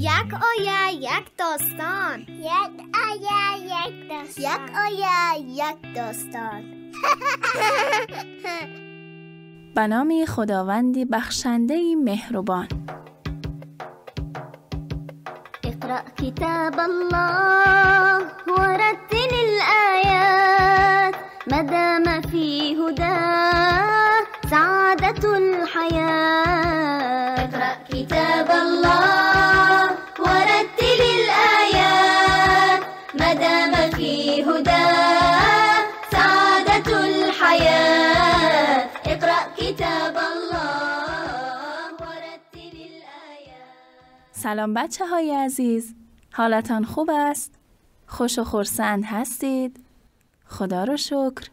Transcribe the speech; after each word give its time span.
یک 0.00 0.34
آیه 0.34 0.94
یک 0.94 1.26
داستان 1.38 2.20
یک 2.20 2.74
آیه 3.08 3.42
یک 3.64 4.08
داستان 4.08 4.44
یک 4.44 4.64
آیه 4.76 5.40
یک 5.46 5.80
داستان 5.96 6.62
به 9.74 9.86
نام 9.86 10.24
خداوندی 10.24 11.04
بخشنده 11.04 11.96
مهربان 12.04 12.68
اقرأ 15.64 16.02
كتاب 16.16 16.80
الله 16.80 18.18
ورتل 18.48 19.32
الآيات 19.48 21.14
ما 21.50 21.62
دام 21.62 22.20
في 22.20 22.76
هداه 22.76 24.20
سعادة 24.50 25.36
الحياة 25.38 26.50
اقرأ 27.44 27.74
كتاب 27.88 28.49
سلام 44.42 44.74
بچه 44.74 45.06
های 45.06 45.34
عزیز 45.34 45.94
حالتان 46.32 46.84
خوب 46.84 47.10
است؟ 47.12 47.54
خوش 48.06 48.38
و 48.38 48.44
خورسند 48.44 49.04
هستید؟ 49.04 49.80
خدا 50.46 50.84
رو 50.84 50.96
شکر 50.96 51.48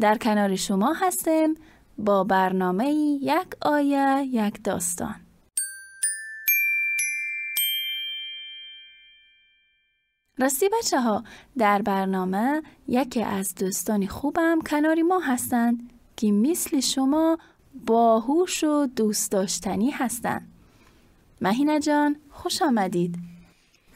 در 0.00 0.18
کنار 0.18 0.56
شما 0.56 0.92
هستم 0.92 1.54
با 1.98 2.24
برنامه 2.24 2.90
یک 3.22 3.46
آیه 3.60 4.24
یک 4.24 4.62
داستان 4.64 5.14
راستی 10.38 10.66
بچه 10.78 11.00
ها 11.00 11.24
در 11.58 11.82
برنامه 11.82 12.62
یکی 12.88 13.22
از 13.22 13.54
دوستانی 13.54 14.08
خوبم 14.08 14.58
کناری 14.60 15.02
ما 15.02 15.18
هستند 15.18 15.92
که 16.16 16.32
مثل 16.32 16.80
شما 16.80 17.38
باهوش 17.86 18.64
و 18.64 18.86
دوست 18.86 19.32
داشتنی 19.32 19.90
هستند 19.90 20.57
مهینه 21.40 21.80
جان 21.80 22.16
خوش 22.30 22.62
آمدید. 22.62 23.14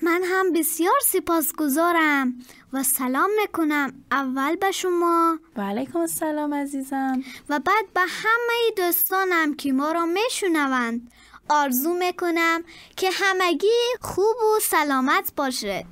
من 0.03 0.23
هم 0.25 0.53
بسیار 0.53 1.01
سپاسگزارم 1.03 2.35
و 2.73 2.83
سلام 2.83 3.31
می‌کنم 3.41 4.05
اول 4.11 4.57
به 4.57 4.71
شما. 4.71 5.39
و 5.57 5.61
علیکم 5.61 5.99
السلام 5.99 6.55
عزیزم. 6.55 7.23
و 7.49 7.59
بعد 7.59 7.93
به 7.95 8.01
همه 8.01 8.71
دوستانم 8.77 9.55
که 9.55 9.73
ما 9.73 9.93
را 9.93 10.07
میشنوند. 10.07 11.13
آرزو 11.49 11.95
می‌کنم 11.95 12.63
که 12.97 13.11
همگی 13.13 13.69
خوب 14.01 14.37
و 14.57 14.61
سلامت 14.61 15.33
باشد 15.37 15.85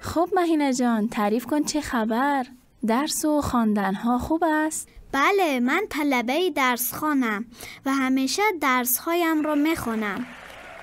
خب 0.00 0.28
مهینه 0.32 0.74
جان 0.74 1.08
تعریف 1.08 1.46
کن 1.46 1.62
چه 1.62 1.80
خبر؟ 1.80 2.46
درس 2.86 3.24
و 3.24 3.40
خواندن 3.40 3.94
ها 3.94 4.18
خوب 4.18 4.44
است؟ 4.44 4.88
بله 5.12 5.60
من 5.60 5.82
طلبه 5.90 6.50
درس 6.50 6.94
خانم 6.94 7.46
و 7.86 7.92
همیشه 7.94 8.42
درس 8.60 8.98
هایم 8.98 9.42
را 9.42 9.54
می‌خونم. 9.54 10.26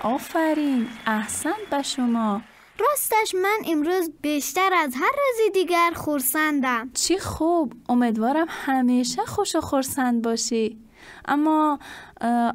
آفرین 0.02 0.88
احسن 1.06 1.54
به 1.70 1.82
شما. 1.82 2.40
راستش 2.78 3.34
من 3.34 3.58
امروز 3.66 4.10
بیشتر 4.22 4.70
از 4.74 4.94
هر 4.94 5.12
روز 5.12 5.52
دیگر 5.54 5.92
خورسندم. 5.94 6.90
چی 6.94 7.18
خوب 7.18 7.72
امیدوارم 7.88 8.46
همیشه 8.48 9.22
خوش 9.22 9.56
و 9.56 9.60
خورسند 9.60 10.22
باشی. 10.22 10.78
اما 11.28 11.78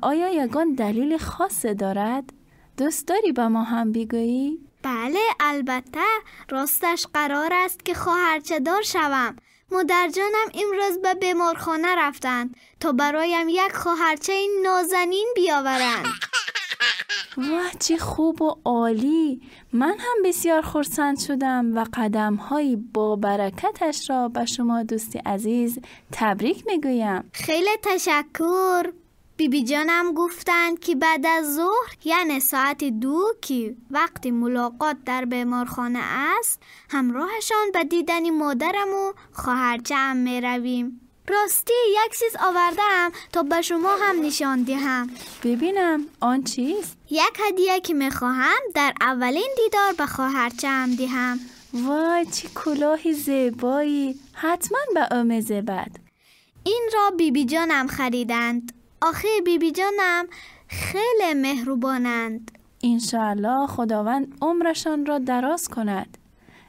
آیا 0.02 0.30
یگان 0.44 0.74
دلیل 0.74 1.18
خاصی 1.18 1.74
دارد؟ 1.74 2.34
دوست 2.78 3.08
داری 3.08 3.32
به 3.32 3.48
ما 3.48 3.64
هم 3.64 3.92
بگویی؟ 3.92 4.60
بله 4.84 5.20
البته 5.40 6.00
راستش 6.50 7.08
قرار 7.14 7.54
است 7.54 7.86
که 7.86 7.94
خواهرچه 7.94 8.60
دار 8.60 8.82
شوم. 8.82 9.36
مادر 9.72 10.10
جانم 10.16 10.66
امروز 10.66 11.02
به 11.02 11.14
بیمارخانه 11.14 11.96
رفتند 11.98 12.56
تا 12.80 12.92
برایم 12.92 13.50
یک 13.50 13.72
خواهرچه 13.74 14.34
نازنین 14.64 15.28
بیاورند. 15.36 16.06
واه 17.38 17.72
چه 17.80 17.98
خوب 17.98 18.42
و 18.42 18.56
عالی. 18.66 19.42
من 19.74 19.96
هم 20.00 20.24
بسیار 20.26 20.62
خورسند 20.62 21.20
شدم 21.20 21.78
و 21.78 21.86
قدم 21.94 22.36
های 22.36 22.76
با 22.76 23.16
برکتش 23.16 24.10
را 24.10 24.28
به 24.28 24.46
شما 24.46 24.84
دوستی 24.84 25.20
عزیز 25.20 25.80
تبریک 26.12 26.64
می‌گویم. 26.68 27.30
خیلی 27.34 27.78
تشکر. 27.84 28.92
بیبی 29.42 29.64
جانم 29.64 30.14
گفتند 30.14 30.80
که 30.80 30.96
بعد 30.96 31.26
از 31.26 31.56
ظهر 31.56 31.96
یعنی 32.04 32.40
ساعت 32.40 32.84
دو 32.84 33.24
که 33.42 33.76
وقت 33.92 34.28
ملاقات 34.28 34.98
در 35.06 35.26
بیمارخانه 35.26 36.00
است 36.40 36.60
همراهشان 36.90 37.72
به 37.74 37.84
دیدن 37.84 38.30
مادرم 38.30 38.90
و 38.90 39.14
خواهرچه‌ام 39.34 40.18
می 40.18 40.42
رویم 40.42 41.02
راستی 41.28 41.74
یک 42.06 42.20
چیز 42.20 42.36
آوردم 42.40 43.12
تا 43.32 43.44
به 43.44 43.62
شما 43.62 43.96
هم 44.02 44.22
نشان 44.22 44.64
دهم. 44.64 45.10
ببینم 45.44 46.06
آن 46.20 46.44
چیست؟ 46.44 46.98
یک 47.10 47.40
هدیه 47.48 47.80
که 47.80 47.94
می 47.94 48.12
خواهم 48.12 48.62
در 48.76 48.94
اولین 49.02 49.50
دیدار 49.64 49.94
به 49.98 50.06
خواهرچه‌ام 50.06 50.96
دهم. 50.96 51.40
وای 51.74 52.26
چه 52.26 52.48
کلاهی 52.56 53.14
زیبایی. 53.14 54.16
حتما 54.34 54.80
به 54.94 55.16
آمزه 55.16 55.62
بد 55.62 55.92
این 56.64 56.90
را 56.94 57.12
بیبی 57.18 57.46
جانم 57.46 57.88
خریدند. 57.88 58.81
آخه 59.02 59.28
بیبی 59.46 59.72
جانم 59.72 60.28
خیلی 60.68 61.34
مهربانند 61.34 62.52
انشاءالله 62.84 63.68
خداوند 63.68 64.38
عمرشان 64.42 65.06
را 65.06 65.18
دراز 65.18 65.68
کند 65.68 66.18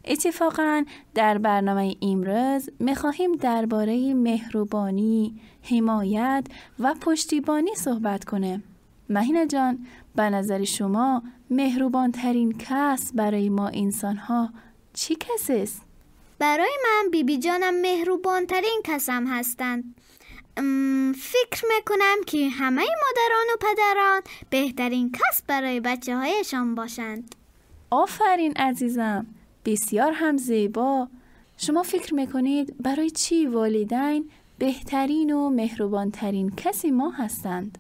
اتفاقا 0.05 0.85
در 1.15 1.39
برنامه 1.39 1.97
امروز 2.03 2.71
می‌خواهیم 2.81 3.33
درباره 3.33 4.15
مهربانی، 4.15 5.41
حمایت 5.63 6.45
و 6.79 6.95
پشتیبانی 6.95 7.75
صحبت 7.75 8.25
کنیم. 8.25 8.65
مهینه 9.09 9.47
جان، 9.47 9.87
به 10.17 10.31
نظر 10.31 10.65
شما 10.65 11.23
مهربان 11.51 12.13
ترین 12.13 12.59
کس 12.59 13.13
برای 13.15 13.49
ما 13.49 13.69
انسان 13.69 14.17
ها 14.17 14.51
چی 14.93 15.15
کسی 15.15 15.57
است؟ 15.63 15.83
برای 16.39 16.79
من 16.85 17.11
بیبی 17.11 17.39
جانم 17.39 17.81
مهربان 17.81 18.47
ترین 18.47 18.81
کسم 18.85 19.27
هستند 19.27 19.95
فکر 21.15 21.65
می‌کنم 21.77 22.17
که 22.27 22.49
همه 22.49 22.83
مادران 22.83 23.47
و 23.55 23.57
پدران 23.61 24.23
بهترین 24.51 25.13
کس 25.13 25.43
برای 25.47 25.81
بچه 25.81 26.17
هایشان 26.17 26.75
باشند. 26.75 27.35
آفرین 27.91 28.53
عزیزم 28.57 29.27
بسیار 29.65 30.13
هم 30.13 30.37
زیبا. 30.37 31.09
شما 31.57 31.83
فکر 31.83 32.15
می‌کنید 32.15 32.83
برای 32.83 33.11
چی 33.11 33.47
والدین 33.47 34.31
بهترین 34.59 35.33
و 35.33 35.51
مهربانترین 35.51 36.51
کسی 36.57 36.91
ما 36.91 37.11
هستند؟ 37.11 37.79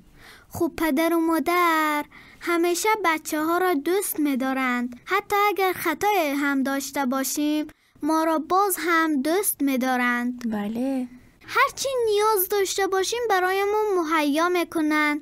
خوب 0.49 0.77
پدر 0.77 1.15
و 1.15 1.21
مادر 1.21 2.05
همیشه 2.41 2.89
بچه 3.05 3.43
ها 3.43 3.59
را 3.59 3.75
دوست 3.75 4.21
میدارند. 4.21 5.01
حتی 5.05 5.37
اگر 5.49 5.73
خطای 5.73 6.35
هم 6.37 6.63
داشته 6.63 7.07
باشیم 7.07 7.67
ما 8.03 8.25
را 8.25 8.39
باز 8.39 8.77
هم 8.79 9.23
دوست 9.23 9.63
میدارند. 9.63 10.53
بله. 10.53 11.09
هرچی 11.55 11.89
نیاز 12.07 12.49
داشته 12.49 12.87
باشیم 12.87 13.21
برایمون 13.31 13.85
مهیا 13.99 14.49
می‌کنند 14.49 15.21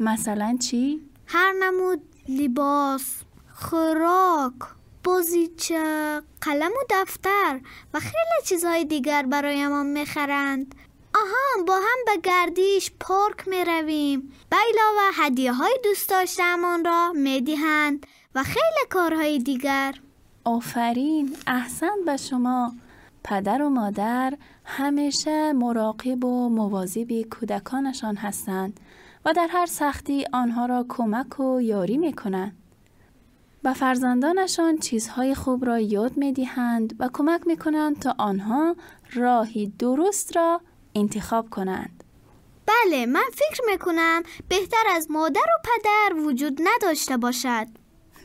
مثلا 0.00 0.58
چی؟ 0.62 1.00
هر 1.26 1.52
نمود 1.52 2.02
لباس 2.28 3.22
خوراک 3.54 4.52
بازیچه 5.04 6.22
قلم 6.40 6.70
و 6.70 6.84
دفتر 6.90 7.60
و 7.94 8.00
خیلی 8.00 8.44
چیزهای 8.44 8.84
دیگر 8.84 9.22
برایمان 9.22 9.86
می‌خرند. 9.86 10.74
آها 11.14 11.64
با 11.66 11.76
هم 11.76 11.98
به 12.06 12.20
گردیش 12.22 12.90
پارک 13.00 13.48
می 13.48 13.64
رویم 13.64 14.32
به 14.50 14.56
علاوه 14.56 15.10
هدیه 15.14 15.52
های 15.52 15.78
دوست 15.84 16.08
داشتهمان 16.10 16.84
را 16.84 17.12
می 17.12 17.40
دهند 17.40 18.06
و 18.34 18.42
خیلی 18.42 18.86
کارهای 18.90 19.38
دیگر. 19.38 19.94
آفرین 20.44 21.36
احسن 21.46 22.04
به 22.06 22.16
شما. 22.16 22.72
پدر 23.24 23.62
و 23.62 23.68
مادر 23.68 24.34
همیشه 24.64 25.52
مراقب 25.52 26.24
و 26.24 26.48
مواظب 26.48 27.22
کودکانشان 27.22 28.16
هستند 28.16 28.80
و 29.24 29.32
در 29.32 29.48
هر 29.50 29.66
سختی 29.66 30.24
آنها 30.32 30.66
را 30.66 30.86
کمک 30.88 31.40
و 31.40 31.60
یاری 31.60 31.96
می 31.96 32.12
کنند. 32.12 32.56
به 33.62 33.72
فرزندانشان 33.72 34.78
چیزهای 34.78 35.34
خوب 35.34 35.64
را 35.64 35.80
یاد 35.80 36.16
می 36.16 36.32
دهند 36.32 36.96
و 36.98 37.08
کمک 37.12 37.46
می 37.46 37.56
کنند 37.56 37.98
تا 37.98 38.14
آنها 38.18 38.76
راهی 39.12 39.72
درست 39.78 40.36
را 40.36 40.60
انتخاب 40.94 41.50
کنند. 41.50 42.04
بله 42.66 43.06
من 43.06 43.24
فکر 43.32 43.62
می‌کنم 43.72 44.22
بهتر 44.48 44.84
از 44.90 45.10
مادر 45.10 45.40
و 45.40 45.62
پدر 45.64 46.20
وجود 46.26 46.60
نداشته 46.62 47.16
باشد 47.16 47.66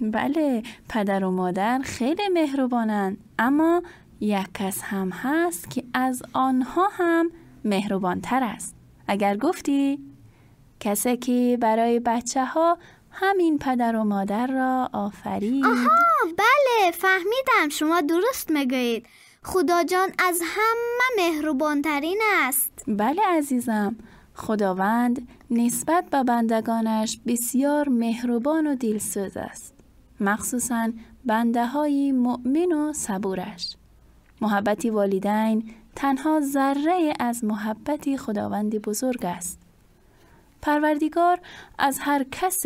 بله 0.01 0.63
پدر 0.89 1.23
و 1.23 1.31
مادر 1.31 1.79
خیلی 1.83 2.29
مهربانند 2.33 3.17
اما 3.39 3.83
یک 4.19 4.47
کس 4.53 4.81
هم 4.81 5.09
هست 5.09 5.69
که 5.69 5.83
از 5.93 6.23
آنها 6.33 6.87
هم 6.91 7.31
مهربانتر 7.65 8.43
است. 8.43 8.75
اگر 9.07 9.37
گفتی 9.37 9.99
کسی 10.79 11.17
که 11.17 11.57
برای 11.61 11.99
بچه 11.99 12.45
ها 12.45 12.77
همین 13.11 13.59
پدر 13.59 13.95
و 13.95 14.03
مادر 14.03 14.47
را 14.47 14.89
آفرید. 14.93 15.65
آها 15.65 15.89
بله 16.37 16.91
فهمیدم. 16.91 17.69
شما 17.71 18.01
درست 18.01 18.51
می‌گویید. 18.51 19.05
خدا 19.43 19.83
جان 19.83 20.09
از 20.19 20.41
همه 20.43 21.29
مهربانترین 21.29 22.21
است. 22.43 22.83
بله 22.87 23.21
عزیزم. 23.27 23.95
خداوند 24.35 25.27
نسبت 25.51 26.09
به 26.09 26.23
بندگانش 26.23 27.19
بسیار 27.27 27.89
مهربان 27.89 28.67
و 28.67 28.75
دلسوز 28.75 29.37
است. 29.37 29.73
مخصوصا 30.19 30.91
بنده 31.25 31.65
های 31.65 32.11
مؤمن 32.11 32.71
و 32.71 32.93
صبورش. 32.93 33.75
محبت 34.41 34.85
والدین 34.85 35.73
تنها 35.95 36.39
ذره 36.39 37.13
از 37.19 37.43
محبت 37.43 38.15
خداوند 38.15 38.81
بزرگ 38.81 39.25
است 39.25 39.59
پروردگار 40.61 41.39
از 41.77 41.99
هر 42.01 42.25
کس 42.31 42.65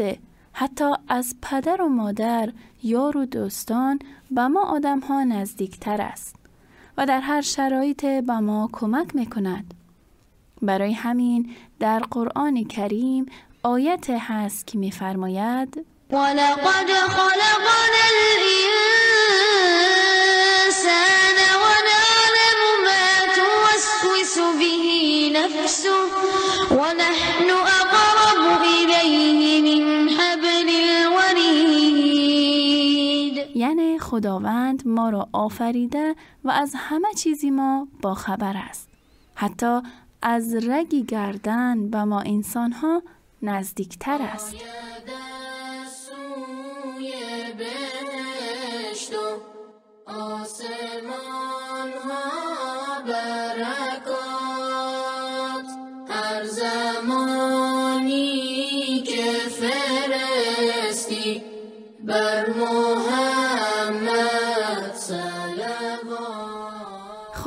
حتی 0.54 0.86
از 1.08 1.36
پدر 1.42 1.82
و 1.82 1.90
مادر 1.90 2.50
یار 2.84 3.18
و 3.18 3.26
دوستان 3.26 4.00
به 4.32 4.48
ما 4.48 4.64
آدم 4.64 5.00
ها 5.00 5.24
نزدیکتر 5.24 6.02
است 6.02 6.36
و 6.98 7.06
در 7.06 7.20
هر 7.20 7.42
شرایط 7.42 8.06
به 8.06 8.40
ما 8.40 8.70
کمک 8.72 9.16
می 9.16 9.26
کند. 9.26 9.74
برای 10.62 10.94
همین 10.94 11.56
در 11.80 12.00
قرآن 12.00 12.64
کریم 12.64 13.26
آیت 13.64 14.10
هست 14.10 14.68
که 14.68 14.78
میفرماید 14.78 15.86
ولقد 16.12 16.88
خلقنا 16.88 17.80
خداوند 34.20 34.88
ما 34.88 35.10
را 35.10 35.30
آفریده 35.32 36.16
و 36.44 36.50
از 36.50 36.74
همه 36.76 37.14
چیزی 37.14 37.52
ما 37.52 37.88
با 38.02 38.14
خبر 38.14 38.54
است. 38.58 38.90
حتی 39.36 39.82
از 40.22 40.56
رگی 40.56 41.04
گردن 41.04 41.90
به 41.90 42.04
ما 42.04 42.22
انسان 42.22 42.72
ها 42.72 43.02
نزدیکتر 43.42 44.22
است. 44.22 44.56
آسمان 50.06 51.92
ها 52.06 53.02
برکات 53.08 54.39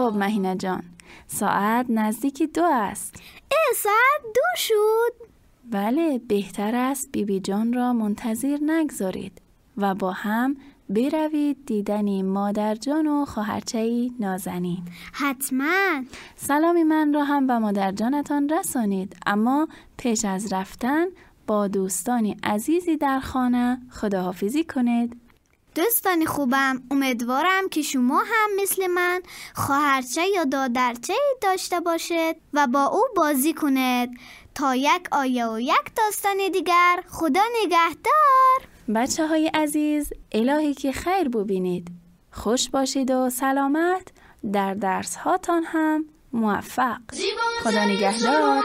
خب 0.03 0.17
مهینه 0.17 0.57
جان 0.57 0.83
ساعت 1.27 1.87
نزدیک 1.89 2.43
دو 2.55 2.65
است. 2.65 3.23
اه 3.51 3.75
ساعت 3.77 4.35
دو 4.35 4.41
شد. 4.57 5.27
بله 5.71 6.19
بهتر 6.19 6.75
است 6.75 7.13
بیبی 7.13 7.41
جان 7.41 7.73
را 7.73 7.93
منتظر 7.93 8.59
نگذارید 8.63 9.41
و 9.77 9.95
با 9.95 10.13
هم 10.13 10.57
بروید 10.89 11.67
دیدن 11.67 12.23
مادر 12.23 12.75
جان 12.75 13.07
و 13.07 13.25
خواهرچه 13.25 14.11
نازنین. 14.21 14.83
حتما. 15.13 16.03
سلامی 16.37 16.85
من 16.85 17.15
را 17.15 17.25
هم 17.25 17.47
به 17.47 17.59
مادر 17.59 17.93
جانتان 17.93 18.49
رسانید 18.49 19.17
اما 19.27 19.69
پیش 19.97 20.25
از 20.25 20.53
رفتن 20.53 21.07
با 21.47 21.69
دوستانی 21.69 22.37
عزیزی 22.43 22.97
در 22.97 23.21
خانه 23.21 23.79
خداحافظی 23.91 24.65
کنید. 24.65 25.17
دوستان 25.75 26.25
خوبم 26.25 26.83
امیدوارم 26.91 27.69
که 27.69 27.83
شما 27.83 28.19
هم 28.19 28.63
مثل 28.63 28.87
من 28.87 29.23
خواهرچه 29.55 30.27
یا 30.27 30.45
دادرچه 30.45 31.15
داشته 31.41 31.81
باشید 31.81 32.37
و 32.53 32.67
با 32.67 32.85
او 32.85 33.03
بازی 33.17 33.53
کنید. 33.55 34.11
تا 34.55 34.77
یک 34.77 35.09
آیه 35.13 35.47
و 35.47 35.61
یک 35.61 35.95
داستان 35.97 36.37
دیگر 36.53 37.03
خدا 37.09 37.41
نگهدار. 37.63 38.69
بچه 38.95 39.27
های 39.27 39.47
عزیز 39.55 40.13
الهی 40.33 40.75
که 40.75 40.93
خیر 40.93 41.29
ببینید. 41.29 41.89
خوش 42.33 42.71
باشید 42.71 43.11
و 43.11 43.31
سلامت. 43.31 44.09
در 44.53 44.75
درس 44.75 45.17
هاتان 45.17 45.65
هم 45.65 46.05
موفق. 46.33 47.01
خدا 47.65 47.85
نگهدار. 47.85 48.63